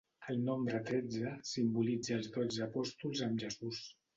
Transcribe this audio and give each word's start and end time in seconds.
El 0.31 0.37
nombre 0.45 0.79
tretze 0.87 1.33
simbolitza 1.51 2.17
els 2.17 2.33
dotze 2.39 2.67
apòstols 2.69 3.25
amb 3.29 3.45
Jesús. 3.47 3.87